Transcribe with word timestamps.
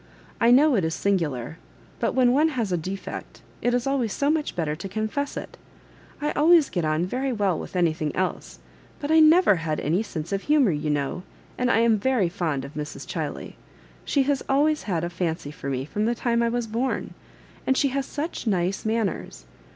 I 0.39 0.49
know 0.49 0.73
it 0.73 0.83
is 0.83 0.95
singular, 0.95 1.59
but 1.99 2.13
when 2.15 2.31
one 2.31 2.47
has 2.57 2.71
a 2.71 2.75
defect, 2.75 3.43
it 3.61 3.71
is 3.75 3.85
always 3.85 4.11
so 4.11 4.31
much 4.31 4.55
better 4.55 4.75
to 4.75 4.89
confess 4.89 5.37
it. 5.37 5.57
I 6.19 6.31
always 6.31 6.71
get 6.71 6.83
on 6.83 7.05
very 7.05 7.31
well 7.31 7.59
with 7.59 7.75
anything 7.75 8.15
else, 8.15 8.57
but 8.99 9.11
I 9.11 9.19
never 9.19 9.57
had 9.57 9.79
any 9.79 10.01
sense 10.01 10.31
of 10.31 10.41
humour, 10.41 10.71
you 10.71 10.89
know; 10.89 11.21
and 11.55 11.69
I 11.69 11.81
am 11.81 11.99
very 11.99 12.29
fond 12.29 12.65
of 12.65 12.73
Mrs. 12.73 13.05
Chiley. 13.05 13.57
She 14.03 14.23
has 14.23 14.41
always 14.49 14.81
had 14.89 15.03
a 15.03 15.07
fUncy 15.09 15.53
for 15.53 15.69
me 15.69 15.85
from 15.85 16.05
the 16.05 16.15
time 16.15 16.41
I 16.41 16.49
was 16.49 16.65
borm 16.65 17.11
and 17.67 17.77
she 17.77 17.89
has 17.89 18.07
such 18.07 18.47
nice 18.47 18.83
manners. 18.83 19.45